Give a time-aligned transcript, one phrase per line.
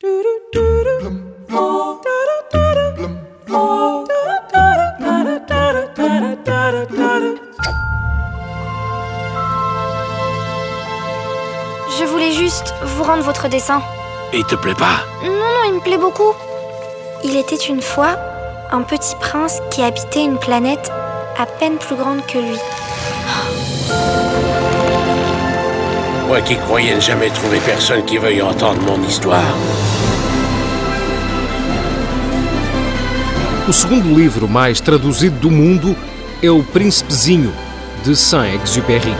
[0.00, 0.10] Je
[12.04, 13.82] voulais juste vous rendre votre dessin.
[14.32, 16.32] Il te plaît pas Non, non, il me plaît beaucoup.
[17.24, 18.16] Il était une fois
[18.70, 20.92] un petit prince qui habitait une planète
[21.36, 22.58] à peine plus grande que lui.
[26.28, 29.56] Moi qui croyais ne jamais trouver personne qui veuille entendre mon histoire.
[33.66, 35.96] O segundo livro mais traduzido do mundo
[36.42, 37.50] é O Príncipezinho,
[38.04, 39.14] de Saint-Exupéry.